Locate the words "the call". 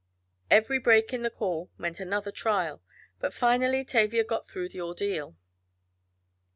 1.21-1.69